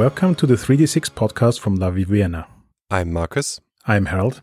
[0.00, 2.46] Welcome to the 3D6 podcast from La Viviana.
[2.90, 3.60] I'm Marcus.
[3.86, 4.40] I'm Harold.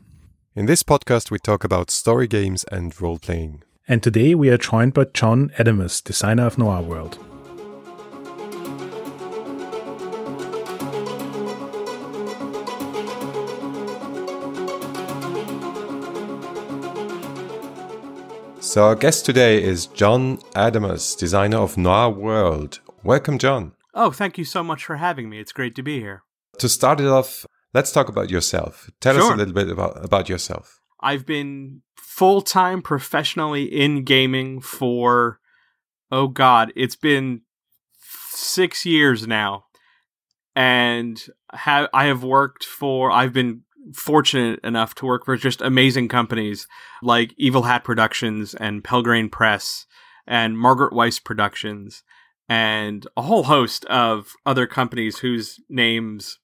[0.55, 3.63] In this podcast, we talk about story games and role playing.
[3.87, 7.17] And today we are joined by John Adamus, designer of Noir World.
[18.59, 22.79] So, our guest today is John Adamus, designer of Noir World.
[23.03, 23.71] Welcome, John.
[23.97, 25.39] Oh, thank you so much for having me.
[25.39, 26.21] It's great to be here.
[26.59, 28.91] To start it off, let's talk about yourself.
[29.01, 30.79] Tell us a little bit about, about yourself.
[31.01, 35.39] I've been full time professionally in gaming for,
[36.11, 37.41] oh God, it's been
[38.29, 39.65] six years now.
[40.55, 41.19] And
[41.51, 43.63] ha- I have worked for, I've been
[43.95, 46.67] fortunate enough to work for just amazing companies
[47.01, 49.87] like Evil Hat Productions and Pelgrane Press
[50.27, 52.03] and Margaret Weis Productions
[52.49, 56.39] and a whole host of other companies whose names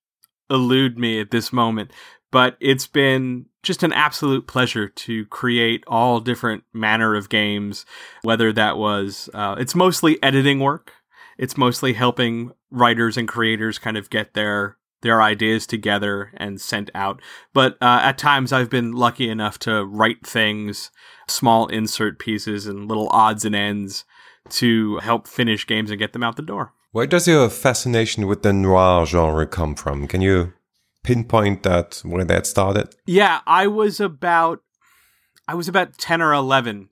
[0.49, 1.91] elude me at this moment.
[2.31, 7.85] But it's been just an absolute pleasure to create all different manner of games,
[8.23, 10.93] whether that was, uh, it's mostly editing work.
[11.37, 16.89] It's mostly helping writers and creators kind of get their their ideas together and sent
[16.95, 17.21] out.
[17.53, 20.91] But uh, at times, I've been lucky enough to write things,
[21.27, 24.05] small insert pieces, and little odds and ends
[24.49, 26.73] to help finish games and get them out the door.
[26.91, 30.07] Where does your fascination with the noir genre come from?
[30.07, 30.53] Can you
[31.03, 32.93] pinpoint that where that started?
[33.05, 34.61] Yeah, I was about
[35.47, 36.89] I was about 10 or 11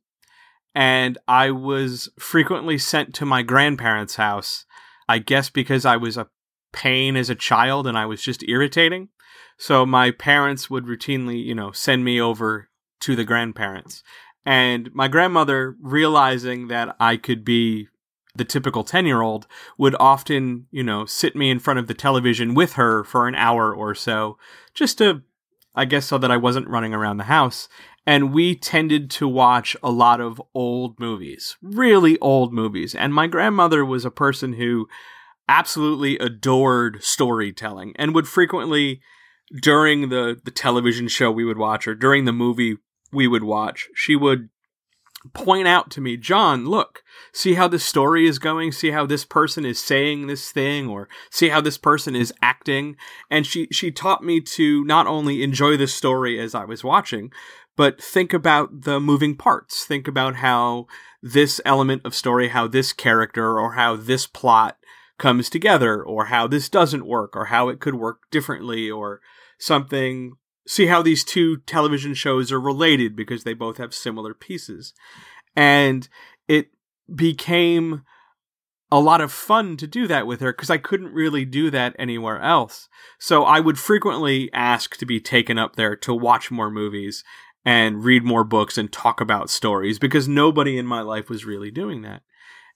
[0.75, 4.65] and I was frequently sent to my grandparents' house.
[5.07, 6.29] I guess because I was a
[6.73, 9.09] pain as a child and I was just irritating.
[9.57, 12.69] So my parents would routinely, you know, send me over
[13.01, 14.03] to the grandparents.
[14.45, 17.87] And my grandmother, realizing that I could be
[18.33, 19.45] the typical 10 year old,
[19.77, 23.35] would often, you know, sit me in front of the television with her for an
[23.35, 24.37] hour or so,
[24.73, 25.21] just to,
[25.75, 27.67] I guess, so that I wasn't running around the house.
[28.07, 32.95] And we tended to watch a lot of old movies, really old movies.
[32.95, 34.87] And my grandmother was a person who
[35.47, 39.01] absolutely adored storytelling and would frequently,
[39.61, 42.77] during the, the television show we would watch or during the movie
[43.11, 44.49] we would watch, she would
[45.33, 49.25] point out to me, John, look, see how this story is going, see how this
[49.25, 52.95] person is saying this thing, or see how this person is acting.
[53.29, 57.31] And she, she taught me to not only enjoy the story as I was watching,
[57.75, 59.85] but think about the moving parts.
[59.85, 60.87] Think about how
[61.21, 64.77] this element of story, how this character, or how this plot
[65.17, 69.21] comes together, or how this doesn't work, or how it could work differently, or
[69.59, 70.33] something
[70.67, 74.93] see how these two television shows are related because they both have similar pieces.
[75.55, 76.07] And
[76.47, 76.69] it
[77.13, 78.03] became
[78.91, 81.95] a lot of fun to do that with her because I couldn't really do that
[81.97, 82.89] anywhere else.
[83.19, 87.23] So I would frequently ask to be taken up there to watch more movies
[87.63, 91.71] and read more books and talk about stories because nobody in my life was really
[91.71, 92.23] doing that.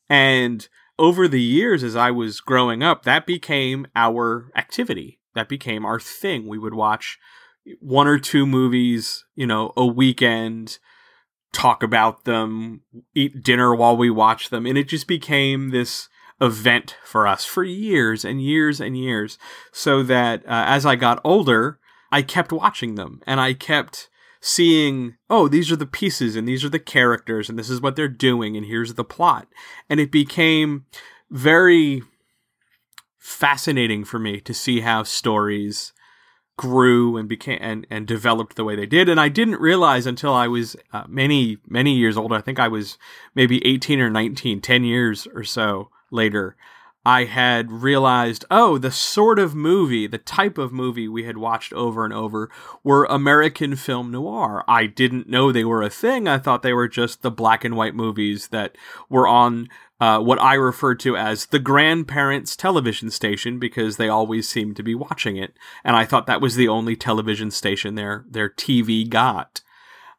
[0.09, 0.67] And
[0.97, 5.19] over the years, as I was growing up, that became our activity.
[5.33, 6.47] That became our thing.
[6.47, 7.17] We would watch
[7.79, 10.79] one or two movies, you know, a weekend,
[11.51, 12.81] talk about them,
[13.13, 14.65] eat dinner while we watch them.
[14.65, 16.09] And it just became this
[16.41, 19.37] event for us for years and years and years.
[19.71, 21.79] So that uh, as I got older,
[22.11, 24.09] I kept watching them and I kept
[24.41, 27.95] seeing, oh, these are the pieces and these are the characters and this is what
[27.95, 29.47] they're doing and here's the plot.
[29.89, 30.85] And it became
[31.31, 32.03] very
[33.17, 35.93] fascinating for me to see how stories
[36.57, 39.09] grew and became and, and developed the way they did.
[39.09, 42.67] And i didn't realize until i was uh, many many years older i think i
[42.67, 42.97] was
[43.33, 46.55] maybe 18 or 19 10 years or so later
[47.05, 51.73] i had realized oh the sort of movie the type of movie we had watched
[51.73, 52.49] over and over
[52.83, 54.63] were american film noir.
[54.67, 56.27] I didn't know they were a thing.
[56.27, 58.77] I thought they were just the black and white movies that
[59.09, 59.69] were on
[59.99, 64.83] uh, what I refer to as the grandparents' television station because they always seemed to
[64.83, 65.53] be watching it,
[65.83, 69.61] and I thought that was the only television station their their TV got.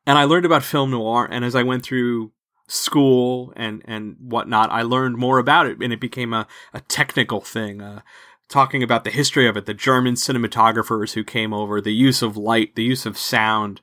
[0.06, 2.32] And I learned about film noir, and as I went through
[2.68, 7.42] school and and whatnot, I learned more about it, and it became a, a technical
[7.42, 7.82] thing.
[7.82, 8.00] Uh,
[8.48, 12.36] talking about the history of it, the German cinematographers who came over, the use of
[12.36, 13.82] light, the use of sound,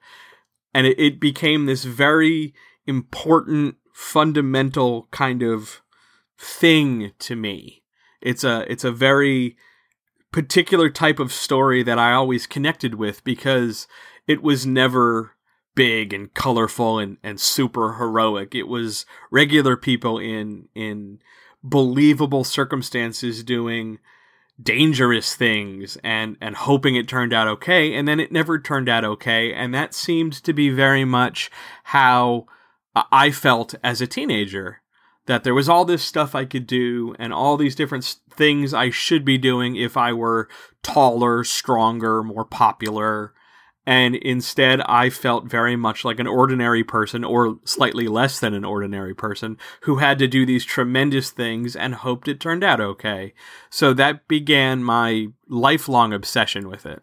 [0.74, 2.54] and it, it became this very
[2.88, 5.83] important, fundamental kind of
[6.44, 7.84] thing to me.
[8.22, 9.58] It's a it's a very
[10.32, 13.88] particular type of story that I always connected with because
[14.28, 15.36] it was never
[15.76, 18.56] big and colorful and, and super heroic.
[18.56, 21.20] It was regular people in in
[21.64, 24.00] believable circumstances doing
[24.62, 29.04] dangerous things and and hoping it turned out okay and then it never turned out
[29.04, 31.50] okay and that seemed to be very much
[31.86, 32.46] how
[33.12, 34.83] I felt as a teenager
[35.26, 38.90] that there was all this stuff I could do and all these different things I
[38.90, 40.50] should be doing if I were
[40.82, 43.34] taller, stronger, more popular,
[43.86, 48.64] and instead I felt very much like an ordinary person or slightly less than an
[48.64, 53.34] ordinary person who had to do these tremendous things and hoped it turned out okay.
[53.70, 57.02] So that began my lifelong obsession with it.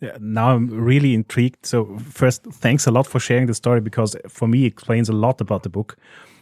[0.00, 1.64] Yeah, now I'm really intrigued.
[1.64, 5.14] So first, thanks a lot for sharing the story because for me it explains a
[5.14, 5.96] lot about the book.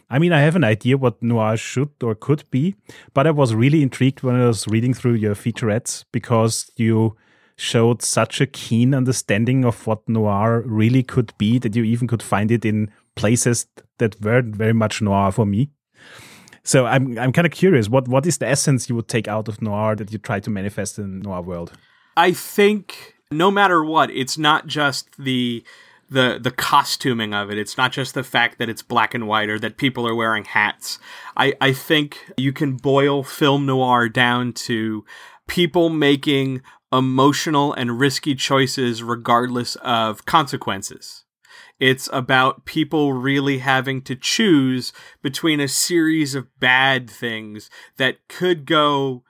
[0.09, 2.75] I mean, I have an idea what noir should or could be,
[3.13, 7.15] but I was really intrigued when I was reading through your featurettes because you
[7.55, 12.23] showed such a keen understanding of what noir really could be that you even could
[12.23, 13.67] find it in places
[13.99, 15.69] that weren't very much noir for me.
[16.63, 19.47] So I'm I'm kind of curious what what is the essence you would take out
[19.47, 21.73] of noir that you try to manifest in noir world?
[22.15, 25.63] I think no matter what, it's not just the
[26.13, 27.57] the the costuming of it.
[27.57, 30.45] It's not just the fact that it's black and white or that people are wearing
[30.45, 30.99] hats.
[31.35, 35.03] I, I think you can boil film noir down to
[35.47, 36.61] people making
[36.91, 41.25] emotional and risky choices regardless of consequences.
[41.79, 48.65] It's about people really having to choose between a series of bad things that could
[48.65, 49.23] go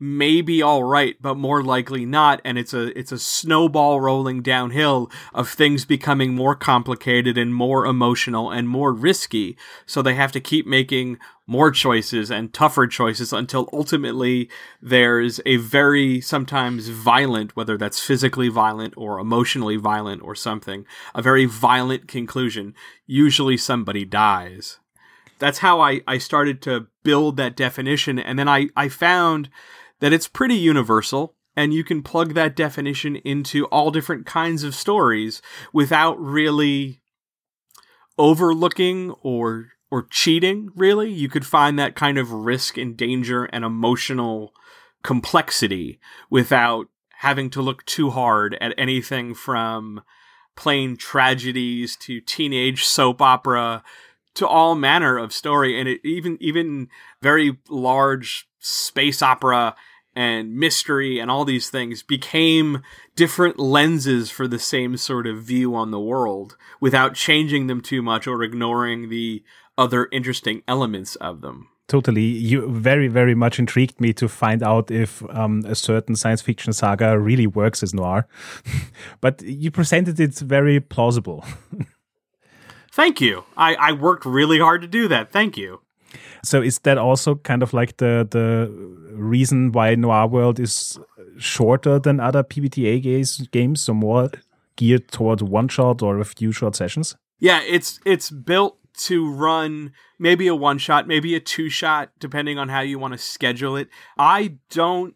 [0.00, 2.40] maybe all right, but more likely not.
[2.44, 7.86] And it's a it's a snowball rolling downhill of things becoming more complicated and more
[7.86, 9.56] emotional and more risky.
[9.86, 14.50] So they have to keep making more choices and tougher choices until ultimately
[14.82, 20.84] there's a very sometimes violent, whether that's physically violent or emotionally violent or something,
[21.14, 22.74] a very violent conclusion.
[23.06, 24.78] Usually somebody dies.
[25.38, 28.18] That's how I, I started to build that definition.
[28.18, 29.48] And then I, I found
[30.00, 34.76] that it's pretty universal and you can plug that definition into all different kinds of
[34.76, 35.42] stories
[35.72, 37.00] without really
[38.16, 41.10] overlooking or or cheating really.
[41.10, 44.52] You could find that kind of risk and danger and emotional
[45.02, 45.98] complexity
[46.30, 50.02] without having to look too hard at anything from
[50.54, 53.82] plain tragedies to teenage soap opera
[54.34, 55.78] to all manner of story.
[55.78, 56.88] And it even even
[57.20, 59.74] very large space opera
[60.18, 62.82] and mystery and all these things became
[63.14, 68.02] different lenses for the same sort of view on the world without changing them too
[68.02, 69.44] much or ignoring the
[69.78, 71.68] other interesting elements of them.
[71.86, 72.24] Totally.
[72.24, 76.72] You very, very much intrigued me to find out if um, a certain science fiction
[76.72, 78.26] saga really works as noir.
[79.20, 81.44] but you presented it very plausible.
[82.90, 83.44] Thank you.
[83.56, 85.30] I, I worked really hard to do that.
[85.30, 85.80] Thank you.
[86.42, 88.70] So is that also kind of like the the
[89.12, 90.98] reason why Noir World is
[91.38, 94.30] shorter than other PBTA games, games so more
[94.76, 97.16] geared towards one shot or a few short sessions?
[97.38, 102.58] Yeah, it's it's built to run maybe a one shot, maybe a two shot, depending
[102.58, 103.88] on how you want to schedule it.
[104.16, 105.14] I don't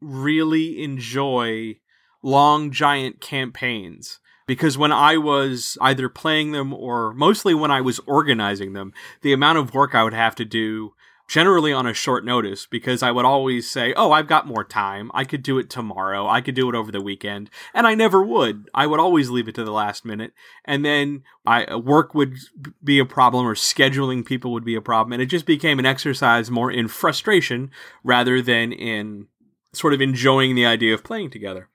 [0.00, 1.76] really enjoy
[2.22, 4.18] long giant campaigns
[4.50, 8.92] because when I was either playing them or mostly when I was organizing them,
[9.22, 10.92] the amount of work I would have to do
[11.28, 15.12] generally on a short notice because I would always say, Oh, I've got more time.
[15.14, 16.26] I could do it tomorrow.
[16.26, 17.48] I could do it over the weekend.
[17.72, 18.68] And I never would.
[18.74, 20.32] I would always leave it to the last minute.
[20.64, 22.34] And then I, work would
[22.82, 25.12] be a problem or scheduling people would be a problem.
[25.12, 27.70] And it just became an exercise more in frustration
[28.02, 29.28] rather than in
[29.72, 31.69] sort of enjoying the idea of playing together.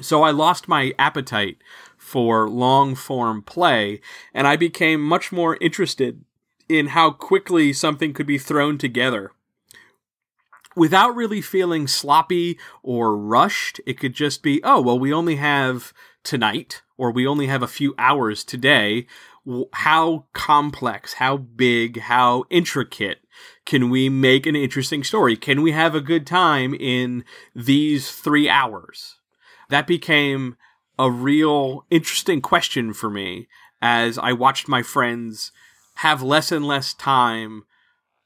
[0.00, 1.58] So I lost my appetite
[1.96, 4.00] for long form play,
[4.32, 6.24] and I became much more interested
[6.68, 9.32] in how quickly something could be thrown together.
[10.76, 15.92] Without really feeling sloppy or rushed, it could just be, oh, well, we only have
[16.22, 19.06] tonight, or we only have a few hours today.
[19.72, 23.18] How complex, how big, how intricate
[23.66, 25.36] can we make an interesting story?
[25.36, 29.19] Can we have a good time in these three hours?
[29.70, 30.56] That became
[30.98, 33.48] a real interesting question for me
[33.80, 35.52] as I watched my friends
[35.96, 37.64] have less and less time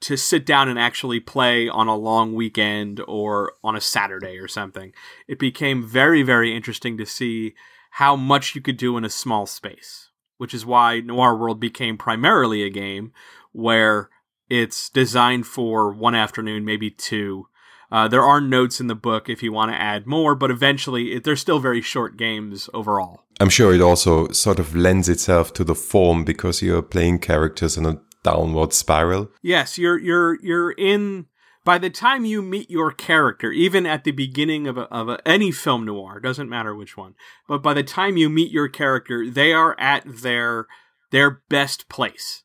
[0.01, 4.47] to sit down and actually play on a long weekend or on a Saturday or
[4.47, 4.91] something.
[5.27, 7.53] It became very, very interesting to see
[7.91, 11.97] how much you could do in a small space, which is why Noir World became
[11.97, 13.13] primarily a game
[13.53, 14.09] where
[14.49, 17.47] it's designed for one afternoon, maybe two,
[17.91, 21.13] uh, there are notes in the book if you want to add more, but eventually
[21.13, 23.23] it, they're still very short games overall.
[23.39, 27.77] I'm sure it also sort of lends itself to the form because you're playing characters
[27.77, 29.29] in a downward spiral.
[29.41, 31.27] Yes, you're you're you're in
[31.65, 35.27] by the time you meet your character, even at the beginning of, a, of a,
[35.27, 37.15] any film noir, doesn't matter which one,
[37.47, 40.67] but by the time you meet your character, they are at their
[41.11, 42.43] their best place.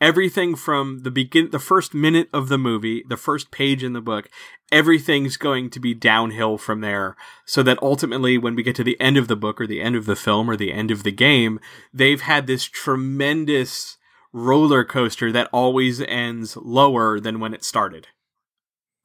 [0.00, 4.00] Everything from the begin, the first minute of the movie, the first page in the
[4.00, 4.30] book,
[4.72, 7.16] everything's going to be downhill from there.
[7.44, 9.96] So that ultimately, when we get to the end of the book or the end
[9.96, 11.60] of the film or the end of the game,
[11.92, 13.98] they've had this tremendous
[14.32, 18.06] roller coaster that always ends lower than when it started.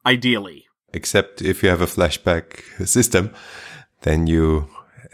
[0.06, 0.66] Ideally.
[0.94, 3.34] Except if you have a flashback system,
[4.04, 4.70] then you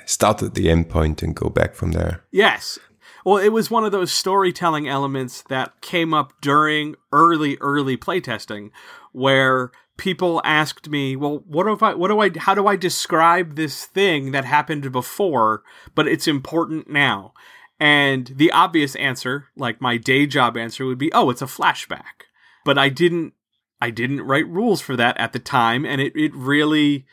[0.06, 2.24] start at the end point and go back from there.
[2.32, 2.78] Yes.
[3.26, 8.72] Well, it was one of those storytelling elements that came up during early, early playtesting
[9.12, 13.56] where people asked me, well, what do I, what do I, how do I describe
[13.56, 15.64] this thing that happened before,
[15.94, 17.34] but it's important now?
[17.80, 22.26] And the obvious answer, like my day job answer would be, oh, it's a flashback.
[22.64, 23.34] But I didn't,
[23.80, 25.86] I didn't write rules for that at the time.
[25.86, 27.06] And it, it really,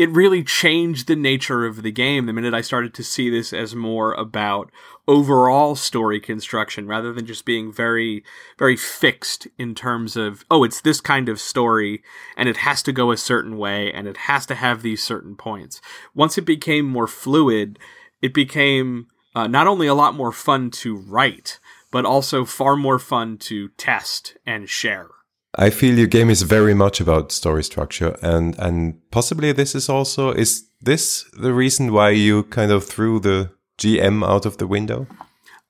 [0.00, 3.52] it really changed the nature of the game the minute I started to see this
[3.52, 4.70] as more about
[5.06, 8.24] overall story construction rather than just being very,
[8.58, 12.02] very fixed in terms of, oh, it's this kind of story
[12.34, 15.36] and it has to go a certain way and it has to have these certain
[15.36, 15.82] points.
[16.14, 17.78] Once it became more fluid,
[18.22, 22.98] it became uh, not only a lot more fun to write, but also far more
[22.98, 25.10] fun to test and share.
[25.54, 29.88] I feel your game is very much about story structure and and possibly this is
[29.88, 34.66] also is this the reason why you kind of threw the GM out of the
[34.66, 35.06] window?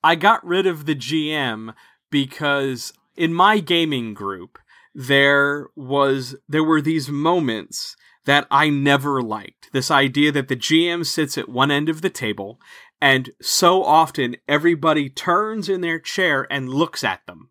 [0.02, 1.74] I got rid of the GM
[2.10, 4.58] because in my gaming group
[4.94, 7.96] there was there were these moments
[8.26, 9.72] that I never liked.
[9.72, 12.60] This idea that the GM sits at one end of the table
[13.00, 17.49] and so often everybody turns in their chair and looks at them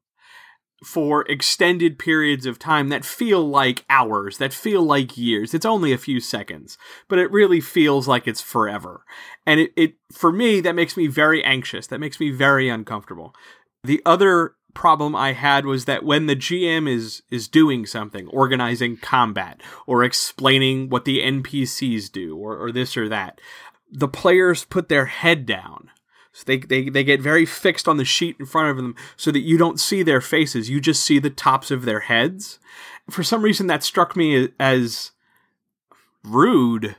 [0.83, 5.53] for extended periods of time that feel like hours, that feel like years.
[5.53, 9.03] It's only a few seconds, but it really feels like it's forever.
[9.45, 11.87] And it, it for me, that makes me very anxious.
[11.87, 13.35] That makes me very uncomfortable.
[13.83, 18.97] The other problem I had was that when the GM is is doing something, organizing
[18.97, 23.41] combat or explaining what the NPCs do or, or this or that,
[23.91, 25.89] the players put their head down
[26.31, 29.31] so they, they, they get very fixed on the sheet in front of them so
[29.31, 30.69] that you don't see their faces.
[30.69, 32.59] You just see the tops of their heads.
[33.09, 35.11] For some reason, that struck me as
[36.23, 36.95] rude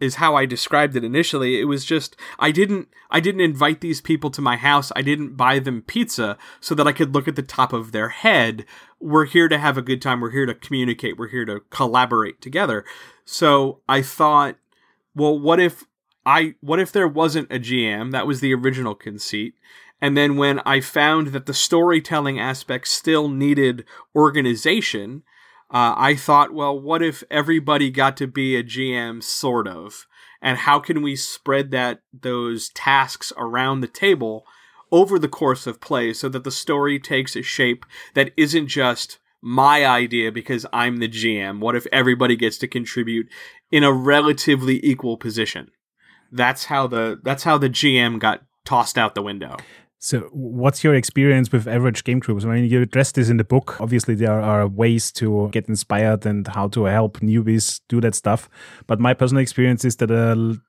[0.00, 1.58] is how I described it initially.
[1.58, 4.92] It was just I didn't I didn't invite these people to my house.
[4.94, 8.10] I didn't buy them pizza so that I could look at the top of their
[8.10, 8.66] head.
[9.00, 10.20] We're here to have a good time.
[10.20, 11.16] We're here to communicate.
[11.16, 12.84] We're here to collaborate together.
[13.24, 14.56] So I thought,
[15.14, 15.84] well, what if
[16.26, 18.10] I what if there wasn't a GM?
[18.10, 19.54] That was the original conceit.
[20.00, 25.22] And then when I found that the storytelling aspect still needed organization,
[25.70, 30.06] uh, I thought, well, what if everybody got to be a GM, sort of?
[30.42, 34.44] And how can we spread that those tasks around the table
[34.92, 39.18] over the course of play so that the story takes a shape that isn't just
[39.40, 41.60] my idea because I'm the GM?
[41.60, 43.28] What if everybody gets to contribute
[43.70, 45.70] in a relatively equal position?
[46.32, 49.56] That's how the that's how the GM got tossed out the window.
[49.98, 52.44] So, what's your experience with average game groups?
[52.44, 53.80] I mean, you address this in the book.
[53.80, 58.48] Obviously, there are ways to get inspired and how to help newbies do that stuff.
[58.86, 60.60] But my personal experience is that uh,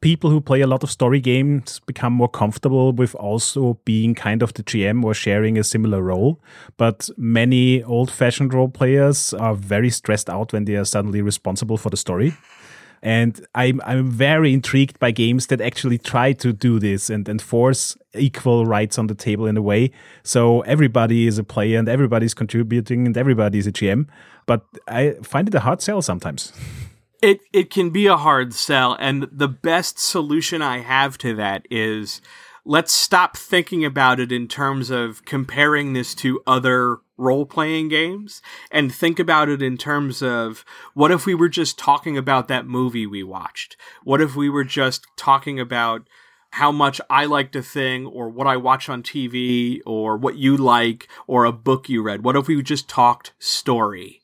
[0.00, 4.42] people who play a lot of story games become more comfortable with also being kind
[4.42, 6.40] of the GM or sharing a similar role.
[6.76, 11.76] But many old fashioned role players are very stressed out when they are suddenly responsible
[11.76, 12.34] for the story.
[13.02, 17.40] And I'm I'm very intrigued by games that actually try to do this and, and
[17.40, 19.90] force equal rights on the table in a way.
[20.22, 24.06] So everybody is a player and everybody's contributing and everybody's a GM.
[24.46, 26.52] But I find it a hard sell sometimes.
[27.22, 31.66] It it can be a hard sell, and the best solution I have to that
[31.70, 32.22] is
[32.64, 38.42] let's stop thinking about it in terms of comparing this to other role playing games
[38.70, 42.66] and think about it in terms of what if we were just talking about that
[42.66, 43.76] movie we watched?
[44.02, 46.08] What if we were just talking about
[46.52, 50.56] how much I liked a thing or what I watch on TV or what you
[50.56, 52.24] like or a book you read?
[52.24, 54.22] What if we just talked story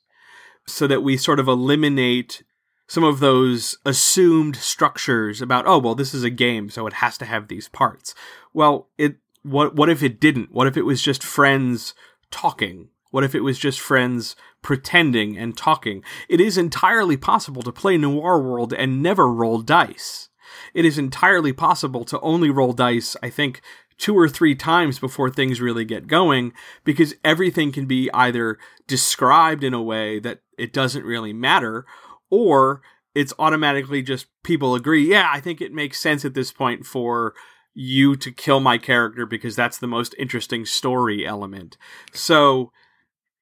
[0.66, 2.42] so that we sort of eliminate
[2.88, 7.18] some of those assumed structures about oh well this is a game so it has
[7.18, 8.14] to have these parts
[8.52, 11.94] well it what what if it didn't what if it was just friends
[12.30, 12.88] talking?
[13.11, 16.02] What if it was just friends pretending and talking?
[16.28, 20.28] It is entirely possible to play Noir World and never roll dice.
[20.75, 23.61] It is entirely possible to only roll dice i think
[23.99, 26.52] two or three times before things really get going
[26.85, 31.87] because everything can be either described in a way that it doesn't really matter
[32.30, 32.83] or
[33.14, 37.33] it's automatically just people agree, yeah, I think it makes sense at this point for
[37.78, 41.76] you to kill my character because that's the most interesting story element.
[42.12, 42.73] So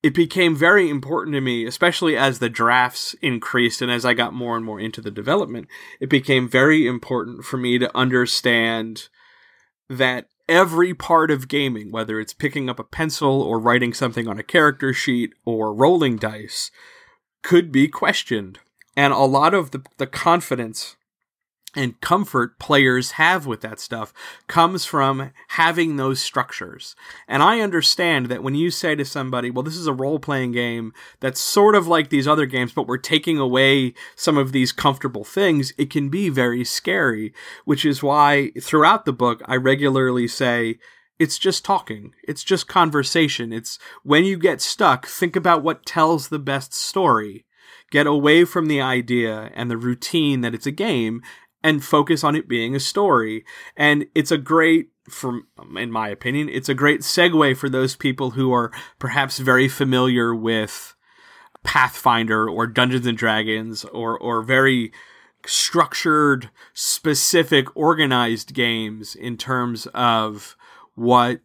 [0.03, 4.35] it became very important to me, especially as the drafts increased and as I got
[4.35, 5.69] more and more into the development.
[6.01, 9.09] It became very important for me to understand
[9.89, 14.39] that every part of gaming, whether it's picking up a pencil or writing something on
[14.39, 16.73] a character sheet or rolling dice,
[17.43, 18.59] could be questioned.
[18.97, 20.97] And a lot of the, the confidence
[21.75, 24.13] and comfort players have with that stuff
[24.47, 26.95] comes from having those structures.
[27.27, 30.53] And I understand that when you say to somebody, well, this is a role playing
[30.53, 34.73] game that's sort of like these other games, but we're taking away some of these
[34.73, 37.33] comfortable things, it can be very scary,
[37.65, 40.79] which is why throughout the book, I regularly say,
[41.19, 42.13] it's just talking.
[42.27, 43.53] It's just conversation.
[43.53, 47.47] It's when you get stuck, think about what tells the best story.
[47.91, 51.23] Get away from the idea and the routine that it's a game
[51.65, 53.45] and focus on it being a story.
[53.75, 58.33] And it's a great, from in my opinion, it's a great segue for those people
[58.33, 60.95] who are perhaps very familiar with
[61.65, 64.93] Pathfinder or Dungeons and Dragons or or very
[65.47, 70.57] structured, specific, organized games in terms of
[70.95, 71.41] what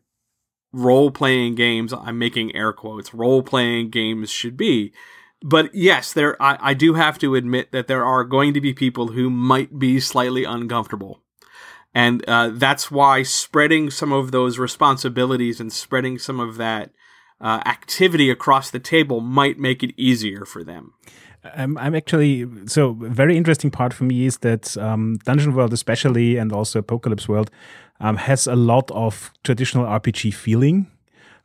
[0.71, 4.93] role playing games, I'm making air quotes, role playing games should be
[5.41, 8.73] but yes, there I, I do have to admit that there are going to be
[8.73, 11.21] people who might be slightly uncomfortable.
[11.93, 16.91] And uh, that's why spreading some of those responsibilities and spreading some of that
[17.41, 20.93] uh, activity across the table might make it easier for them.
[21.55, 25.73] I'm, I'm actually so a very interesting part for me is that um, Dungeon World,
[25.73, 27.49] especially, and also Apocalypse World,
[28.01, 30.91] um, has a lot of traditional RPG feeling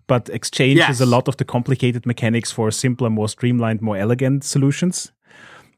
[0.06, 0.90] but Exchange yes.
[0.90, 5.12] is a lot of the complicated mechanics for simpler, more streamlined, more elegant solutions.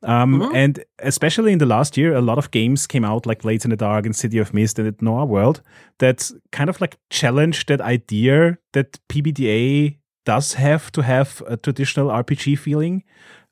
[0.02, 0.54] Um, mm-hmm.
[0.54, 3.70] And especially in the last year, a lot of games came out like Blades in
[3.70, 5.62] the Dark and City of Mist and Noir World
[5.98, 12.08] that kind of like challenged that idea that PBTA does have to have a traditional
[12.08, 13.04] RPG feeling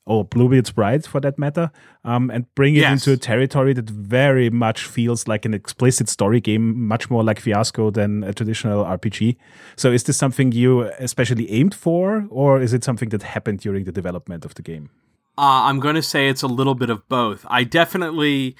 [0.05, 1.71] or Bluebeard's Bride for that matter,
[2.03, 2.91] um, and bring it yes.
[2.93, 7.39] into a territory that very much feels like an explicit story game, much more like
[7.39, 9.37] Fiasco than a traditional RPG.
[9.75, 13.85] So, is this something you especially aimed for, or is it something that happened during
[13.85, 14.89] the development of the game?
[15.37, 17.45] Uh, I'm going to say it's a little bit of both.
[17.49, 18.55] I definitely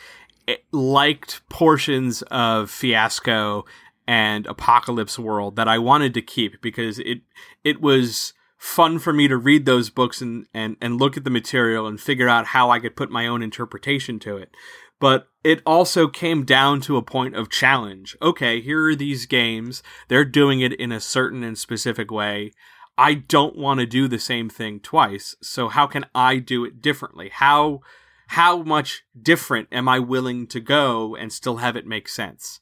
[0.47, 3.65] eh, liked portions of Fiasco
[4.08, 7.21] and Apocalypse World that I wanted to keep because it
[7.63, 8.34] it was
[8.65, 12.01] fun for me to read those books and, and, and look at the material and
[12.01, 14.56] figure out how I could put my own interpretation to it.
[14.99, 18.17] But it also came down to a point of challenge.
[18.23, 19.84] Okay, here are these games.
[20.08, 22.54] They're doing it in a certain and specific way.
[22.97, 25.36] I don't want to do the same thing twice.
[25.43, 27.30] So how can I do it differently?
[27.32, 27.82] How
[28.30, 32.60] how much different am I willing to go and still have it make sense?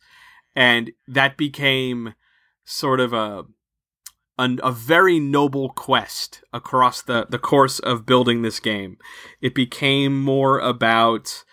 [0.53, 2.15] And that became
[2.65, 3.45] sort of a
[4.37, 8.97] a, a, very noble quest across the, the course of building this game.
[9.41, 11.43] It became more about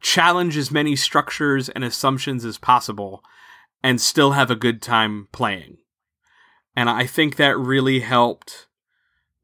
[0.00, 3.22] challenge as many structures and assumptions as possible
[3.82, 5.78] and still have a good time playing.
[6.76, 8.66] And I think that really helped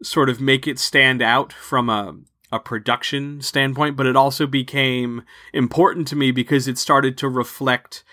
[0.02, 2.16] sort of make it stand out from a,
[2.52, 8.04] a production standpoint, but it also became important to me because it started to reflect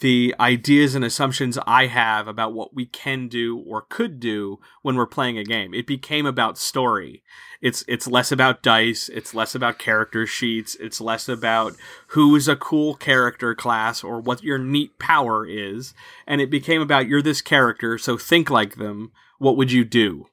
[0.00, 4.96] the ideas and assumptions I have about what we can do or could do when
[4.96, 5.72] we're playing a game.
[5.72, 7.22] It became about story.
[7.60, 11.74] It's it's less about dice, it's less about character sheets, it's less about
[12.08, 15.94] who is a cool character class or what your neat power is,
[16.26, 19.12] and it became about you're this character, so think like them.
[19.38, 20.26] What would you do?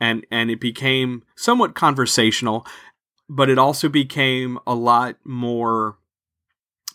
[0.00, 2.64] And and it became somewhat conversational,
[3.28, 5.98] but it also became a lot more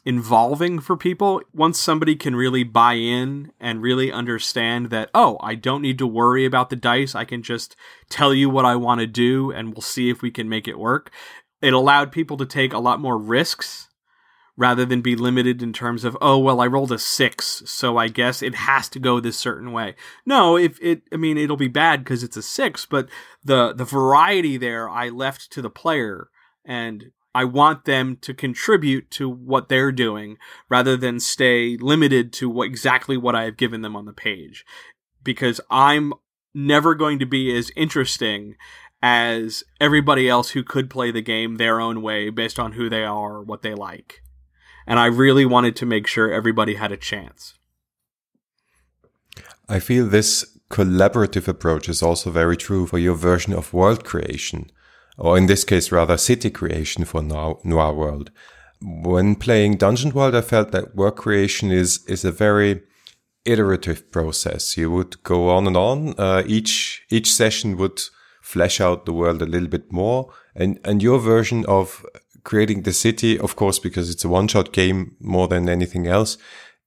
[0.06, 5.56] involving for people once somebody can really buy in and really understand that oh i
[5.56, 7.76] don't need to worry about the dice i can just
[8.10, 10.78] tell you what i want to do and we'll see if we can make it
[10.78, 11.10] work
[11.62, 13.88] it allowed people to take a lot more risks
[14.56, 18.08] rather than be limited in terms of oh well i rolled a six so i
[18.08, 19.96] guess it has to go this certain way.
[20.26, 23.08] No if it i mean it'll be bad because it's a six but
[23.44, 26.28] the the variety there i left to the player
[26.66, 30.38] and I want them to contribute to what they're doing
[30.70, 34.66] rather than stay limited to what exactly what I have given them on the page.
[35.24, 36.14] Because I'm
[36.54, 38.56] never going to be as interesting
[39.02, 43.04] as everybody else who could play the game their own way based on who they
[43.04, 44.22] are, or what they like.
[44.88, 47.56] And I really wanted to make sure everybody had a chance.
[49.68, 54.72] I feel this collaborative approach is also very true for your version of world creation,
[55.18, 58.32] or in this case, rather city creation for Noir World.
[58.82, 62.82] When playing Dungeon World, I felt that world creation is, is a very
[63.46, 64.78] iterative process.
[64.78, 66.16] You would go on and on.
[66.18, 68.02] Uh, each, each session would
[68.42, 70.34] flesh out the world a little bit more.
[70.56, 72.06] And, and your version of
[72.44, 76.38] creating the city, of course, because it's a one shot game more than anything else,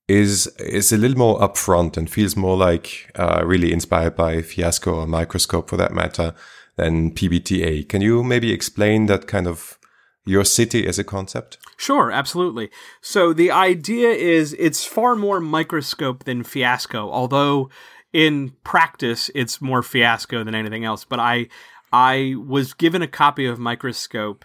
[0.08, 5.00] is is a little more upfront and feels more like uh, really inspired by Fiasco
[5.00, 6.32] or Microscope for that matter
[6.76, 7.88] than PBTA.
[7.88, 9.78] Can you maybe explain that kind of
[10.24, 11.58] your city as a concept?
[11.76, 12.70] Sure, absolutely.
[13.00, 17.70] So the idea is it's far more Microscope than Fiasco, although
[18.12, 21.04] in practice it's more Fiasco than anything else.
[21.04, 21.48] But I
[21.92, 24.44] I was given a copy of Microscope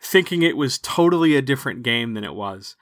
[0.00, 2.76] thinking it was totally a different game than it was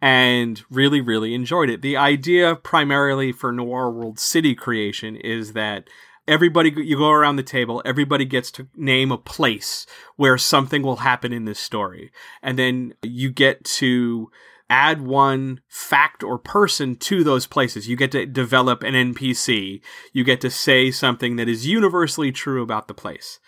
[0.00, 1.80] and really, really enjoyed it.
[1.80, 5.88] The idea primarily for Noir World City creation is that
[6.28, 9.86] everybody, you go around the table, everybody gets to name a place
[10.16, 12.10] where something will happen in this story.
[12.42, 14.30] And then you get to
[14.68, 17.88] add one fact or person to those places.
[17.88, 19.80] You get to develop an NPC.
[20.12, 23.38] You get to say something that is universally true about the place.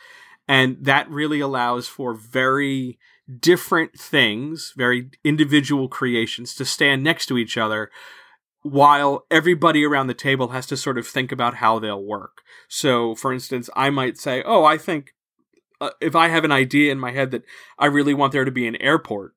[0.46, 2.98] And that really allows for very
[3.40, 7.90] different things, very individual creations to stand next to each other
[8.62, 12.42] while everybody around the table has to sort of think about how they'll work.
[12.68, 15.14] So, for instance, I might say, Oh, I think
[15.80, 17.44] uh, if I have an idea in my head that
[17.78, 19.34] I really want there to be an airport,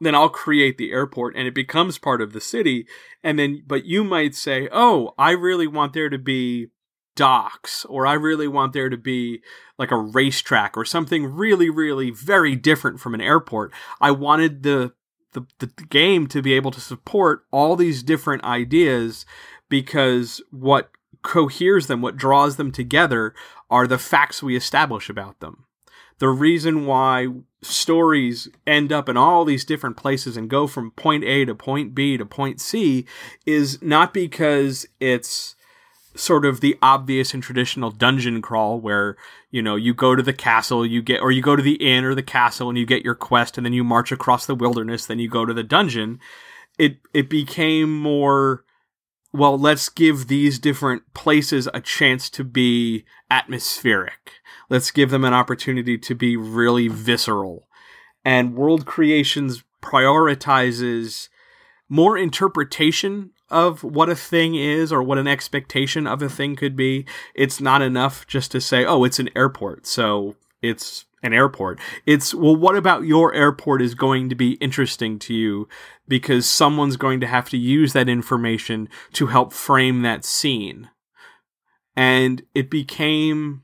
[0.00, 2.86] then I'll create the airport and it becomes part of the city.
[3.22, 6.68] And then, but you might say, Oh, I really want there to be
[7.16, 9.42] docks or I really want there to be
[9.78, 13.72] like a racetrack or something really really very different from an airport.
[14.00, 14.92] I wanted the
[15.32, 19.24] the, the game to be able to support all these different ideas
[19.68, 20.90] because what
[21.22, 23.34] coheres them, what draws them together
[23.70, 25.64] are the facts we establish about them.
[26.18, 27.28] The reason why
[27.62, 31.94] stories end up in all these different places and go from point A to point
[31.94, 33.06] B to point C
[33.46, 35.56] is not because it's
[36.14, 39.16] sort of the obvious and traditional dungeon crawl where
[39.50, 42.04] you know you go to the castle you get or you go to the inn
[42.04, 45.06] or the castle and you get your quest and then you march across the wilderness
[45.06, 46.18] then you go to the dungeon.
[46.78, 48.64] It it became more
[49.32, 54.32] well let's give these different places a chance to be atmospheric.
[54.68, 57.68] Let's give them an opportunity to be really visceral.
[58.24, 61.28] And world creations prioritizes
[61.88, 66.76] more interpretation of what a thing is or what an expectation of a thing could
[66.76, 67.04] be.
[67.34, 69.86] It's not enough just to say, oh, it's an airport.
[69.86, 71.78] So it's an airport.
[72.06, 75.68] It's, well, what about your airport is going to be interesting to you
[76.08, 80.88] because someone's going to have to use that information to help frame that scene.
[81.96, 83.62] And it became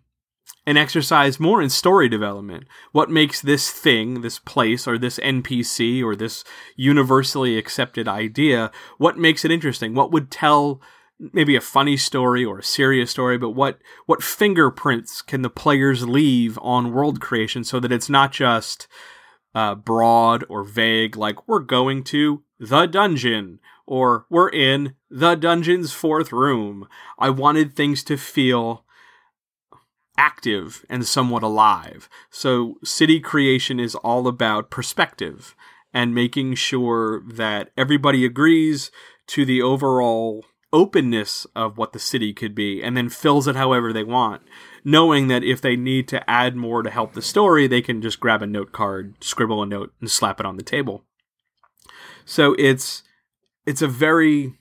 [0.66, 2.64] an exercise more in story development.
[2.92, 6.42] What makes this thing, this place, or this NPC, or this
[6.74, 9.94] universally accepted idea, what makes it interesting?
[9.94, 10.80] What would tell
[11.32, 16.06] maybe a funny story or a serious story, but what what fingerprints can the players
[16.06, 18.88] leave on world creation so that it's not just
[19.54, 25.92] uh, broad or vague, like we're going to the dungeon or we're in the dungeon's
[25.92, 26.88] fourth room.
[27.18, 28.84] I wanted things to feel
[30.18, 32.08] active and somewhat alive.
[32.30, 35.54] So city creation is all about perspective
[35.92, 38.90] and making sure that everybody agrees
[39.28, 43.92] to the overall openness of what the city could be and then fills it however
[43.92, 44.42] they want
[44.84, 48.18] knowing that if they need to add more to help the story they can just
[48.18, 51.04] grab a note card scribble a note and slap it on the table
[52.24, 53.04] so it's
[53.64, 54.54] it's a very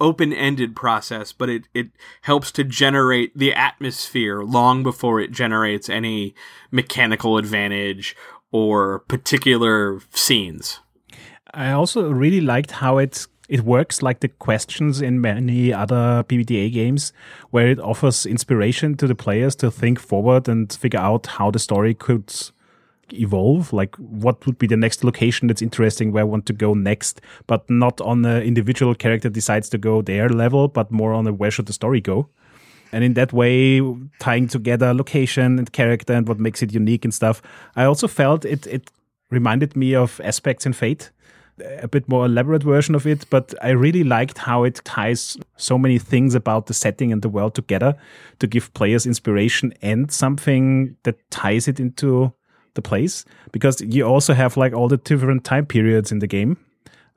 [0.00, 1.90] open-ended process, but it, it
[2.22, 6.34] helps to generate the atmosphere long before it generates any
[6.70, 8.16] mechanical advantage
[8.50, 10.80] or particular scenes.
[11.52, 16.72] I also really liked how it it works like the questions in many other PBTA
[16.72, 17.12] games,
[17.50, 21.58] where it offers inspiration to the players to think forward and figure out how the
[21.58, 22.32] story could
[23.12, 23.72] evolve?
[23.72, 27.20] Like what would be the next location that's interesting where i want to go next?
[27.46, 31.32] But not on the individual character decides to go their level but more on a
[31.32, 32.28] where should the story go?
[32.92, 33.80] And in that way
[34.18, 37.40] tying together location and character and what makes it unique and stuff
[37.76, 38.90] i also felt it it
[39.30, 41.12] reminded me of aspects in Fate
[41.80, 45.78] a bit more elaborate version of it, but I really liked how it ties so
[45.78, 47.96] many things about the setting and the world together
[48.38, 52.32] to give players inspiration and something that ties it into
[52.74, 56.56] the place because you also have like all the different time periods in the game.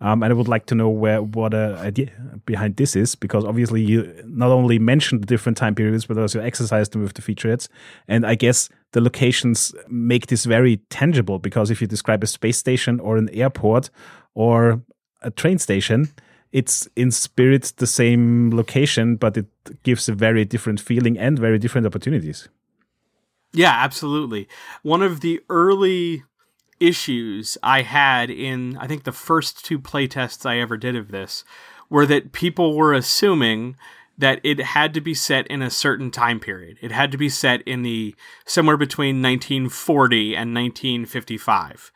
[0.01, 2.09] Um, and I would like to know where what uh, idea
[2.45, 6.41] behind this is, because obviously you not only mentioned the different time periods, but also
[6.41, 7.69] exercised them with the featurettes.
[8.09, 12.57] And I guess the locations make this very tangible, because if you describe a space
[12.57, 13.89] station or an airport
[14.33, 14.81] or
[15.21, 16.09] a train station,
[16.51, 19.47] it's in spirit the same location, but it
[19.83, 22.49] gives a very different feeling and very different opportunities.
[23.53, 24.47] Yeah, absolutely.
[24.81, 26.23] One of the early
[26.79, 31.43] issues I had in, I think, the first two playtests I ever did of this
[31.89, 33.77] were that people were assuming
[34.17, 36.77] that it had to be set in a certain time period.
[36.81, 41.91] It had to be set in the somewhere between 1940 and 1955.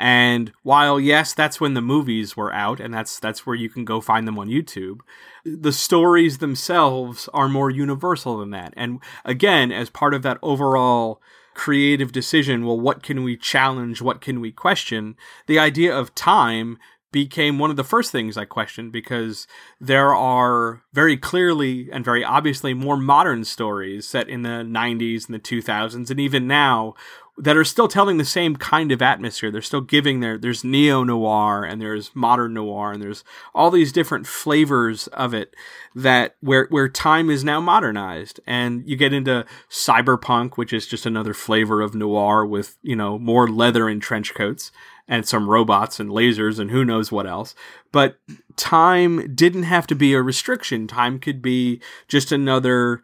[0.00, 3.84] And while yes, that's when the movies were out and that's that's where you can
[3.84, 5.00] go find them on YouTube,
[5.44, 8.72] the stories themselves are more universal than that.
[8.78, 11.20] And again, as part of that overall
[11.52, 14.00] creative decision, well, what can we challenge?
[14.00, 15.16] What can we question?
[15.46, 16.78] The idea of time
[17.12, 19.46] became one of the first things I questioned because
[19.80, 25.34] there are very clearly and very obviously more modern stories set in the 90s and
[25.34, 26.94] the 2000s and even now
[27.40, 29.50] that are still telling the same kind of atmosphere.
[29.50, 33.24] They're still giving their there's neo noir and there's modern noir and there's
[33.54, 35.54] all these different flavors of it
[35.94, 41.06] that where where time is now modernized and you get into cyberpunk, which is just
[41.06, 44.70] another flavor of noir with you know more leather and trench coats
[45.08, 47.54] and some robots and lasers and who knows what else.
[47.90, 48.20] But
[48.56, 50.86] time didn't have to be a restriction.
[50.86, 53.02] Time could be just another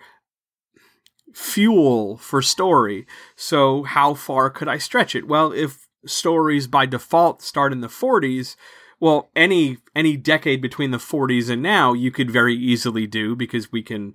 [1.36, 3.06] fuel for story.
[3.36, 5.28] So how far could I stretch it?
[5.28, 8.56] Well, if stories by default start in the 40s,
[9.00, 13.70] well, any any decade between the 40s and now you could very easily do because
[13.70, 14.14] we can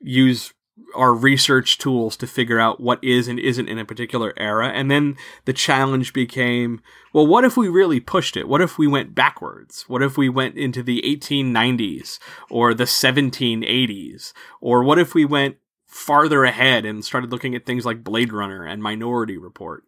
[0.00, 0.54] use
[0.96, 4.68] our research tools to figure out what is and isn't in a particular era.
[4.68, 6.80] And then the challenge became,
[7.12, 8.48] well, what if we really pushed it?
[8.48, 9.84] What if we went backwards?
[9.86, 12.18] What if we went into the 1890s
[12.50, 14.32] or the 1780s?
[14.60, 15.58] Or what if we went
[15.94, 19.84] farther ahead and started looking at things like Blade Runner and Minority Report.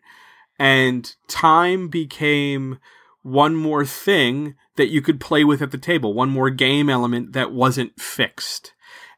[0.56, 2.78] And time became
[3.22, 7.32] one more thing that you could play with at the table, one more game element
[7.32, 8.72] that wasn't fixed.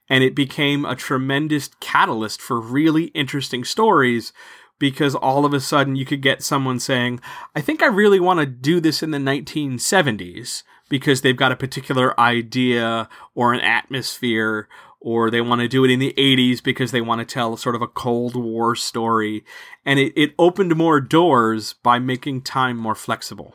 [0.09, 4.33] And it became a tremendous catalyst for really interesting stories
[4.79, 7.20] because all of a sudden you could get someone saying,
[7.55, 11.57] I think I really want to do this in the 1970s because they've got a
[11.57, 14.68] particular idea or an atmosphere
[15.00, 17.74] or they want to do it in the 80s because they want to tell sort
[17.74, 19.44] of a Cold War story.
[19.84, 23.54] And it, it opened more doors by making time more flexible.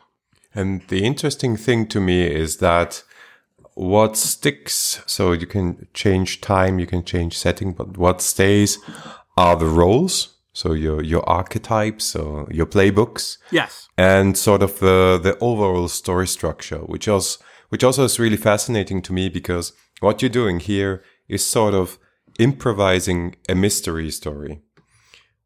[0.54, 3.02] And the interesting thing to me is that
[3.74, 8.78] what sticks, so you can change time, you can change setting, but what stays
[9.36, 10.30] are the roles.
[10.56, 13.38] So your, your archetypes or your playbooks.
[13.50, 13.88] Yes.
[13.98, 19.02] And sort of the, the overall story structure, which also, which also is really fascinating
[19.02, 21.98] to me because what you're doing here is sort of
[22.38, 24.60] improvising a mystery story.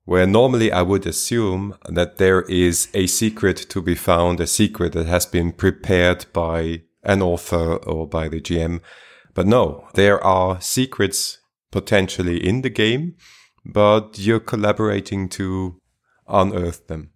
[0.05, 4.95] Where normally I would assume that there is a secret to be found, a secret
[4.95, 8.81] that has been prepared by an author or by the GM.
[9.35, 11.39] But no, there are secrets
[11.71, 13.17] potentially in the game,
[13.65, 15.81] but you're collaborating to
[16.27, 17.11] unearth them.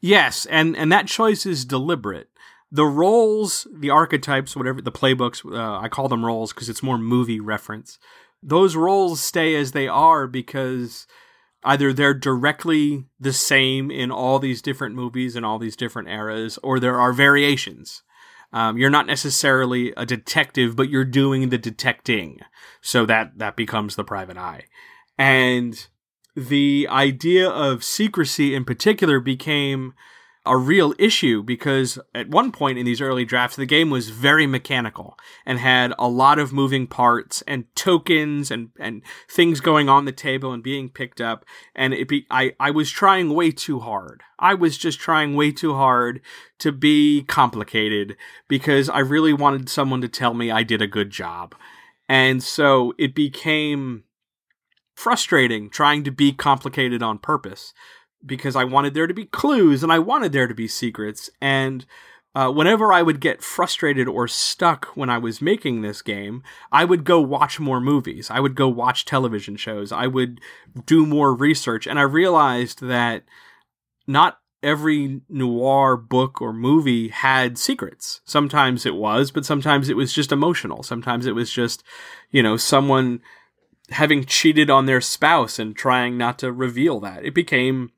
[0.00, 2.29] Yes, and, and that choice is deliberate
[2.72, 6.98] the roles, the archetypes, whatever the playbooks, uh, I call them roles because it's more
[6.98, 7.98] movie reference.
[8.42, 11.06] Those roles stay as they are because
[11.64, 16.58] either they're directly the same in all these different movies and all these different eras,
[16.62, 18.02] or there are variations.
[18.52, 22.40] Um, you're not necessarily a detective, but you're doing the detecting,
[22.80, 24.64] so that that becomes the private eye,
[25.16, 25.86] and
[26.34, 29.92] the idea of secrecy in particular became
[30.46, 34.46] a real issue because at one point in these early drafts, the game was very
[34.46, 40.06] mechanical and had a lot of moving parts and tokens and, and things going on
[40.06, 41.44] the table and being picked up.
[41.74, 44.22] And it be, I, I was trying way too hard.
[44.38, 46.22] I was just trying way too hard
[46.60, 48.16] to be complicated
[48.48, 51.54] because I really wanted someone to tell me I did a good job.
[52.08, 54.04] And so it became
[54.94, 57.72] frustrating trying to be complicated on purpose
[58.24, 61.30] because I wanted there to be clues and I wanted there to be secrets.
[61.40, 61.86] And
[62.34, 66.84] uh, whenever I would get frustrated or stuck when I was making this game, I
[66.84, 68.30] would go watch more movies.
[68.30, 69.90] I would go watch television shows.
[69.90, 70.40] I would
[70.86, 71.86] do more research.
[71.86, 73.24] And I realized that
[74.06, 78.20] not every noir book or movie had secrets.
[78.24, 80.82] Sometimes it was, but sometimes it was just emotional.
[80.82, 81.82] Sometimes it was just,
[82.30, 83.20] you know, someone
[83.90, 87.24] having cheated on their spouse and trying not to reveal that.
[87.24, 87.90] It became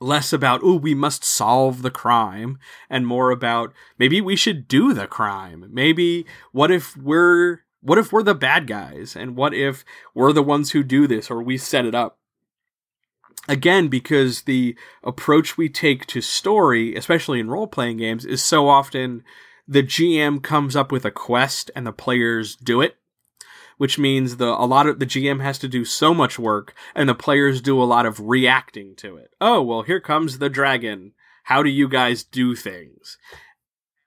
[0.00, 2.58] less about oh we must solve the crime
[2.88, 5.68] and more about maybe we should do the crime.
[5.70, 9.14] Maybe what if we're what if we're the bad guys?
[9.16, 9.84] And what if
[10.14, 12.18] we're the ones who do this or we set it up?
[13.48, 19.22] Again because the approach we take to story especially in role-playing games is so often
[19.66, 22.96] the gm comes up with a quest and the players do it
[23.78, 27.08] which means the a lot of the GM has to do so much work and
[27.08, 29.30] the players do a lot of reacting to it.
[29.40, 31.12] Oh, well, here comes the dragon.
[31.44, 33.16] How do you guys do things?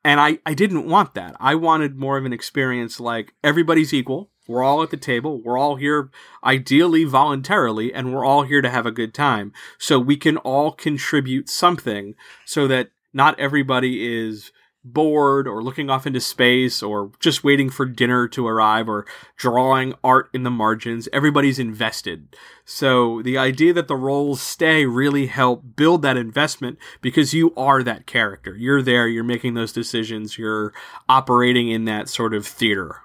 [0.04, 1.36] And I, I didn't want that.
[1.40, 4.30] I wanted more of an experience like everybody's equal.
[4.48, 5.42] We're all at the table.
[5.42, 6.10] We're all here,
[6.44, 9.54] ideally voluntarily, and we're all here to have a good time.
[9.78, 14.52] So we can all contribute something so that not everybody is
[14.84, 19.06] bored or looking off into space or just waiting for dinner to arrive or
[19.38, 21.08] drawing art in the margins.
[21.14, 22.36] Everybody's invested.
[22.66, 27.84] So the idea that the roles stay really help build that investment because you are
[27.84, 28.56] that character.
[28.56, 30.74] You're there, you're making those decisions, you're
[31.08, 33.02] operating in that sort of theater.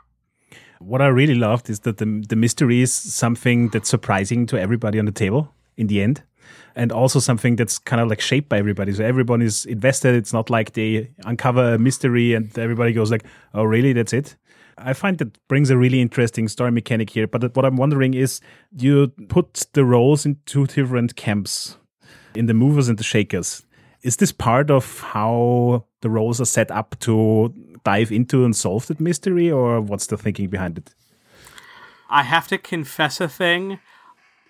[0.78, 4.98] What I really loved is that the, the mystery is something that's surprising to everybody
[4.98, 6.22] on the table in the end
[6.74, 8.92] and also something that's kind of like shaped by everybody.
[8.92, 10.14] So everyone is invested.
[10.14, 13.92] It's not like they uncover a mystery and everybody goes like, "Oh, really?
[13.92, 14.36] That's it."
[14.78, 17.26] I find that brings a really interesting story mechanic here.
[17.26, 18.40] But what I'm wondering is,
[18.76, 21.78] you put the roles in two different camps,
[22.34, 23.64] in the movers and the shakers.
[24.02, 27.54] Is this part of how the roles are set up to
[27.84, 30.94] dive into and solve that mystery, or what's the thinking behind it?
[32.10, 33.80] I have to confess a thing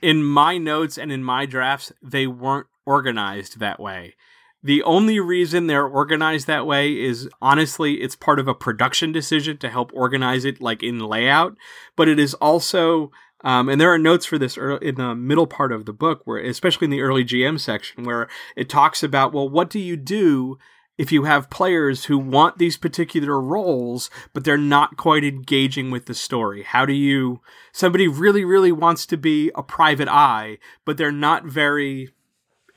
[0.07, 4.14] in my notes and in my drafts, they weren't organized that way.
[4.62, 9.59] The only reason they're organized that way is honestly, it's part of a production decision
[9.59, 11.57] to help organize it like in layout,
[11.97, 13.11] but it is also
[13.42, 16.38] um, and there are notes for this in the middle part of the book, where
[16.38, 20.57] especially in the early GM section, where it talks about, well, what do you do
[20.98, 26.06] if you have players who want these particular roles, but they're not quite engaging with
[26.06, 26.62] the story?
[26.62, 27.40] How do you,
[27.72, 32.11] somebody really, really wants to be a private eye, but they're not very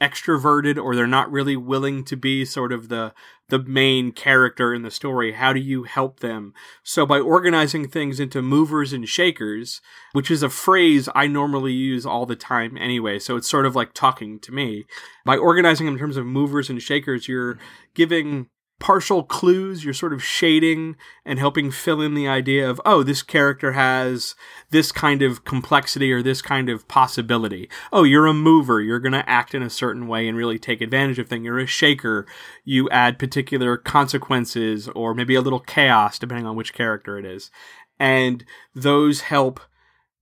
[0.02, 3.14] extroverted or they're not really willing to be sort of the
[3.50, 6.54] the main character in the story how do you help them?
[6.84, 9.82] So by organizing things into movers and shakers
[10.14, 13.76] which is a phrase i normally use all the time anyway so it's sort of
[13.76, 14.86] like talking to me.
[15.26, 17.60] By organizing in terms of movers and shakers you're
[17.94, 18.48] giving
[18.80, 23.22] partial clues you're sort of shading and helping fill in the idea of oh this
[23.22, 24.36] character has
[24.70, 27.70] this kind of complexity or this kind of possibility.
[27.92, 28.82] Oh you're a mover.
[28.82, 31.44] You're going to act in a certain way and really take advantage of things.
[31.44, 32.26] You're a shaker.
[32.64, 37.52] You add particular consequences or maybe a little chaos depending on which character it is.
[38.00, 39.60] And those help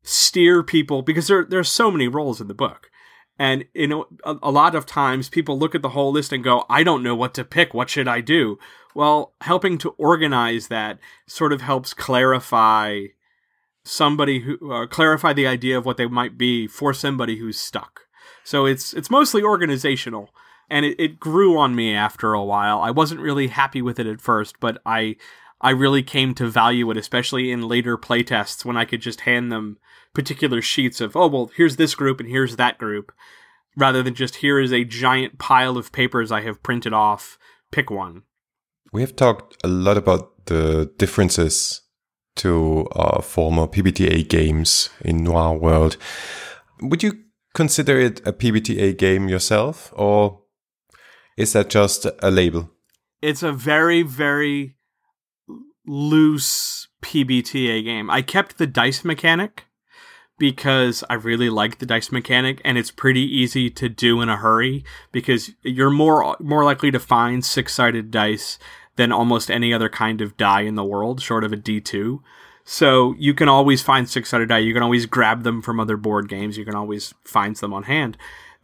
[0.02, 2.90] steer people because there there's so many roles in the book
[3.40, 6.44] and you know, a, a, lot of times people look at the whole list and
[6.44, 7.74] go, "I don't know what to pick.
[7.74, 8.58] What should I do?"
[8.96, 13.08] Well, helping to organize that sort of helps clarify
[13.84, 18.02] somebody who uh, clarify the idea of what they might be for somebody who's stuck.
[18.44, 20.30] So it's it's mostly organizational,
[20.70, 22.80] and it, it grew on me after a while.
[22.80, 25.16] I wasn't really happy with it at first, but I
[25.62, 29.52] I really came to value it, especially in later playtests when I could just hand
[29.52, 29.78] them
[30.18, 33.12] particular sheets of, oh, well, here's this group and here's that group,
[33.78, 37.38] rather than just here is a giant pile of papers I have printed off.
[37.72, 38.24] Pick one.
[38.92, 41.82] We have talked a lot about the differences
[42.38, 45.98] to uh, former PBTA games in Noir World.
[46.82, 47.14] Would you
[47.54, 50.42] consider it a PBTA game yourself, or
[51.38, 52.72] is that just a label?
[53.22, 54.78] It's a very, very
[55.86, 58.10] loose PBTA game.
[58.10, 59.67] I kept the dice mechanic
[60.38, 64.38] because I really like the dice mechanic and it's pretty easy to do in a
[64.38, 68.60] hurry because you're more more likely to find six-sided dice
[68.96, 72.20] than almost any other kind of die in the world short of a D2.
[72.64, 74.58] So you can always find six-sided die.
[74.58, 76.58] You can always grab them from other board games.
[76.58, 78.18] You can always find them on hand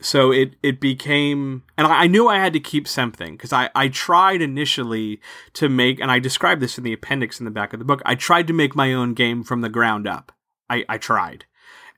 [0.04, 3.88] so it it became and I, knew I had to keep something because I, I
[3.88, 5.22] tried initially
[5.54, 8.02] to make and I described this in the appendix in the back of the book.
[8.06, 10.32] I tried to make my own game from the ground up.
[10.70, 11.46] I, I tried.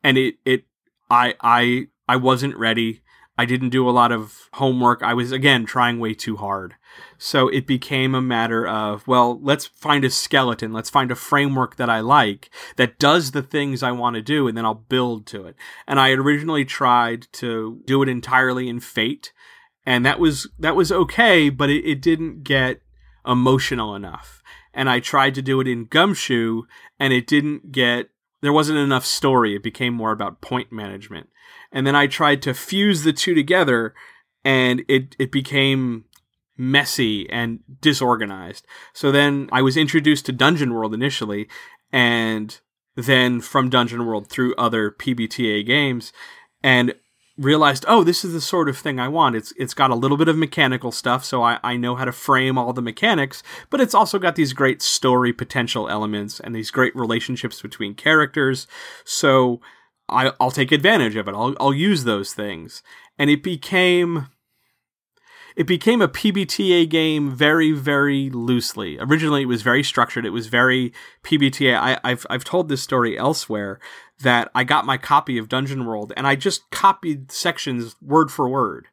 [0.06, 0.66] And it it
[1.10, 3.02] I I I wasn't ready.
[3.38, 5.02] I didn't do a lot of homework.
[5.04, 6.76] I was again trying way too hard.
[7.18, 10.72] So it became a matter of, well, let's find a skeleton.
[10.74, 14.48] Let's find a framework that I like that does the things I want to do,
[14.48, 15.56] and then I'll build to it.
[15.88, 19.34] And I had originally tried to do it entirely in Fate,
[19.86, 22.82] and that was that was okay, but it, it didn't get
[23.26, 24.44] emotional enough.
[24.72, 26.64] And I tried to do it in Gumshoe,
[27.00, 28.10] and it didn't get
[28.46, 29.56] there wasn't enough story.
[29.56, 31.30] It became more about point management.
[31.72, 33.94] And then I tried to fuse the two together
[34.44, 36.06] and it it became
[36.58, 38.66] messy and disorganized.
[38.94, 41.50] So then I was introduced to Dungeon World initially,
[41.92, 42.58] and
[42.96, 46.14] then from Dungeon World through other PBTA games,
[46.64, 46.94] and
[47.38, 49.36] realized, oh, this is the sort of thing I want.
[49.36, 52.12] It's it's got a little bit of mechanical stuff, so I, I know how to
[52.12, 56.72] frame all the mechanics, but it's also got these great story potential elements and these
[56.72, 58.68] great relationships between characters.
[59.04, 59.60] So
[60.08, 61.36] I, I'll take advantage of it.
[61.36, 62.82] I'll I'll use those things,
[63.18, 64.28] and it became
[65.56, 68.98] it became a PBTA game very, very loosely.
[69.00, 70.26] Originally, it was very structured.
[70.26, 70.92] It was very
[71.24, 71.78] PBTA.
[71.78, 73.80] I, I've I've told this story elsewhere
[74.22, 78.50] that I got my copy of Dungeon World and I just copied sections word for
[78.50, 78.88] word,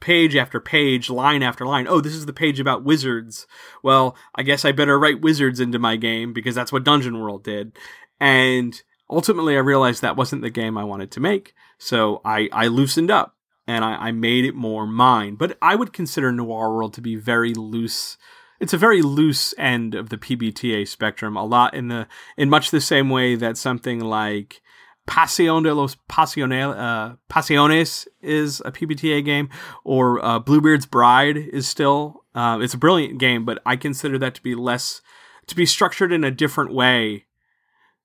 [0.00, 1.86] page after page, line after line.
[1.88, 3.46] Oh, this is the page about wizards.
[3.82, 7.42] Well, I guess I better write wizards into my game because that's what Dungeon World
[7.42, 7.76] did.
[8.20, 8.80] And
[9.10, 11.54] ultimately, I realized that wasn't the game I wanted to make.
[11.78, 13.35] So I, I loosened up
[13.66, 15.34] and I, I made it more mine.
[15.36, 18.16] But I would consider Noir World to be very loose.
[18.60, 21.36] It's a very loose end of the PBTA spectrum.
[21.36, 22.06] A lot in the
[22.36, 24.62] in much the same way that something like
[25.06, 29.48] Pasión de los Pasionel, uh, Pasiones is a PBTA game,
[29.84, 32.24] or uh, Bluebeard's Bride is still.
[32.34, 35.00] Uh, it's a brilliant game, but I consider that to be less
[35.46, 37.26] to be structured in a different way.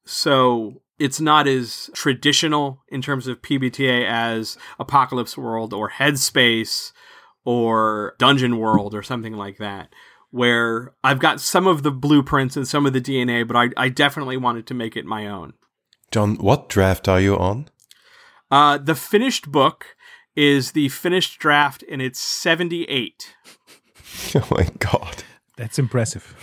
[0.06, 6.92] So it's not as traditional in terms of PBTA as Apocalypse World or Headspace
[7.44, 9.90] or Dungeon World or something like that,
[10.30, 13.90] where I've got some of the blueprints and some of the DNA, but I, I
[13.90, 15.54] definitely wanted to make it my own.
[16.12, 17.68] John, what draft are you on?
[18.52, 19.96] Uh, the finished book
[20.36, 23.34] is the finished draft, and it's 78.
[24.36, 25.24] oh my God.
[25.58, 26.36] That's impressive.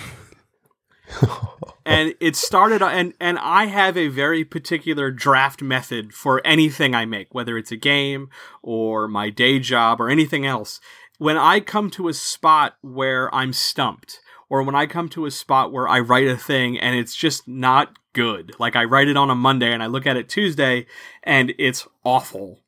[1.85, 7.05] and it started and and I have a very particular draft method for anything I
[7.05, 8.29] make, whether it's a game
[8.63, 10.81] or my day job or anything else.
[11.19, 15.31] When I come to a spot where I'm stumped, or when I come to a
[15.31, 19.17] spot where I write a thing and it's just not good, like I write it
[19.17, 20.87] on a Monday and I look at it Tuesday
[21.23, 22.61] and it's awful.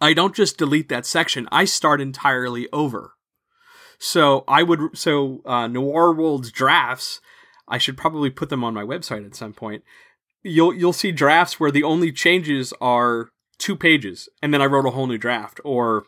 [0.00, 3.14] I don't just delete that section, I start entirely over.
[3.98, 7.20] So I would so uh, World's drafts
[7.68, 9.82] I should probably put them on my website at some point.
[10.42, 14.86] You'll you'll see drafts where the only changes are two pages, and then I wrote
[14.86, 15.60] a whole new draft.
[15.64, 16.04] Or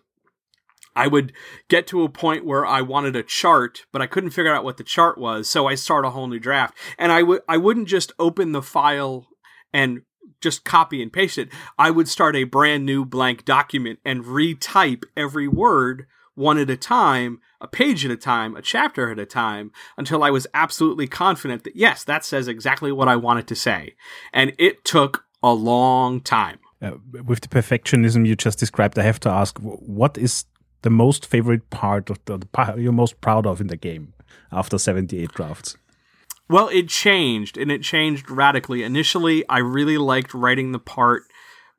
[0.96, 1.32] I would
[1.68, 4.76] get to a point where I wanted a chart, but I couldn't figure out what
[4.76, 6.76] the chart was, so I start a whole new draft.
[6.98, 9.26] And I would I wouldn't just open the file
[9.72, 10.02] and
[10.40, 11.48] just copy and paste it.
[11.78, 16.76] I would start a brand new blank document and retype every word one at a
[16.76, 21.06] time, a page at a time, a chapter at a time, until I was absolutely
[21.06, 23.94] confident that yes, that says exactly what I wanted to say.
[24.32, 26.58] And it took a long time.
[26.82, 26.92] Uh,
[27.24, 30.44] with the perfectionism you just described, I have to ask what is
[30.82, 34.12] the most favorite part of the, the part you're most proud of in the game
[34.52, 35.76] after 78 drafts?
[36.48, 38.82] Well, it changed and it changed radically.
[38.82, 41.24] Initially, I really liked writing the part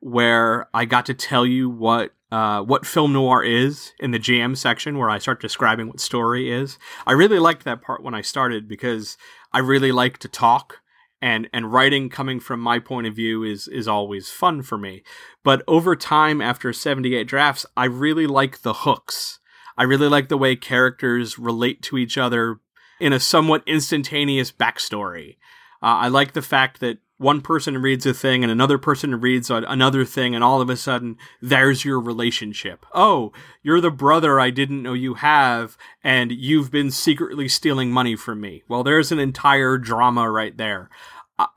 [0.06, 4.56] where I got to tell you what uh, what film noir is in the GM
[4.56, 6.78] section where I start describing what story is.
[7.08, 9.16] I really liked that part when I started because
[9.52, 10.78] I really like to talk
[11.20, 15.02] and and writing coming from my point of view is is always fun for me.
[15.42, 19.40] But over time after 78 drafts, I really like the hooks.
[19.76, 22.60] I really like the way characters relate to each other
[23.00, 25.36] in a somewhat instantaneous backstory.
[25.82, 29.50] Uh, I like the fact that one person reads a thing and another person reads
[29.50, 32.84] another thing and all of a sudden there's your relationship.
[32.94, 38.16] Oh, you're the brother I didn't know you have and you've been secretly stealing money
[38.16, 38.62] from me.
[38.68, 40.90] Well, there's an entire drama right there.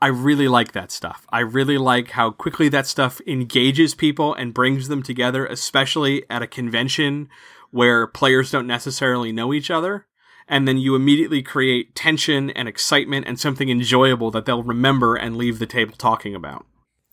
[0.00, 1.26] I really like that stuff.
[1.30, 6.42] I really like how quickly that stuff engages people and brings them together, especially at
[6.42, 7.30] a convention
[7.70, 10.06] where players don't necessarily know each other
[10.50, 15.36] and then you immediately create tension and excitement and something enjoyable that they'll remember and
[15.36, 16.66] leave the table talking about.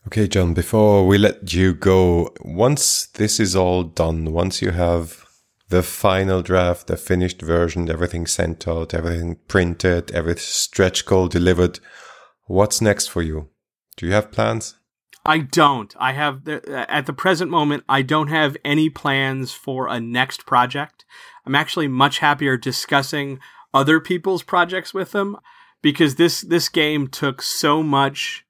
[0.08, 5.24] Okay, John, before we let you go, once this is all done, once you have
[5.68, 11.78] the final draft, the finished version, everything sent out, everything printed, every stretch goal delivered,
[12.46, 13.50] what's next for you?
[13.96, 14.74] Do you have plans?
[15.28, 15.94] I don't.
[16.00, 21.04] I have at the present moment I don't have any plans for a next project.
[21.44, 23.38] I'm actually much happier discussing
[23.74, 25.36] other people's projects with them
[25.82, 28.46] because this this game took so much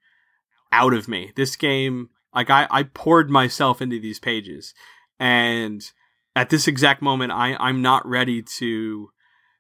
[0.71, 1.33] out of me.
[1.35, 4.73] This game like I, I poured myself into these pages
[5.19, 5.83] and
[6.37, 9.11] at this exact moment I, I'm not ready to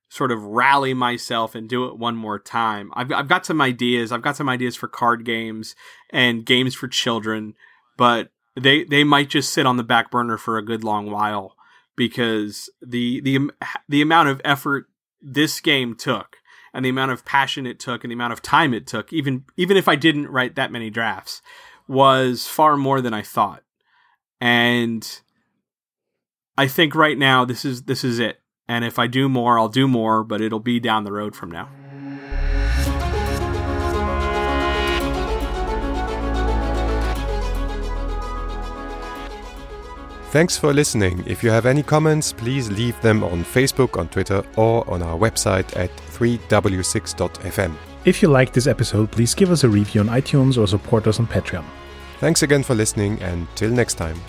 [0.09, 2.91] sort of rally myself and do it one more time.
[2.95, 4.13] I've I've got some ideas.
[4.13, 5.75] I've got some ideas for card games
[6.11, 7.55] and games for children,
[7.97, 11.57] but they they might just sit on the back burner for a good long while
[11.97, 13.51] because the the
[13.89, 14.87] the amount of effort
[15.21, 16.37] this game took
[16.73, 19.45] and the amount of passion it took and the amount of time it took even
[19.57, 21.43] even if I didn't write that many drafts
[21.87, 23.63] was far more than I thought.
[24.41, 25.21] And
[26.57, 28.41] I think right now this is this is it.
[28.69, 31.51] And if I do more, I'll do more, but it'll be down the road from
[31.51, 31.69] now.
[40.31, 41.25] Thanks for listening.
[41.27, 45.16] If you have any comments, please leave them on Facebook, on Twitter, or on our
[45.16, 47.75] website at 3w6.fm.
[48.05, 51.19] If you like this episode, please give us a review on iTunes or support us
[51.19, 51.64] on Patreon.
[52.19, 54.21] Thanks again for listening, and till next time.